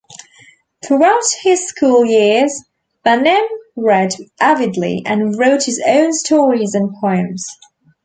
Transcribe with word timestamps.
Throughout 0.83 1.21
his 1.43 1.67
school 1.67 2.03
years, 2.05 2.63
Banim 3.03 3.45
read 3.75 4.11
avidly 4.39 5.03
and 5.05 5.37
wrote 5.37 5.65
his 5.65 5.79
own 5.85 6.11
stories 6.11 6.73
and 6.73 6.91
poems. 6.99 7.45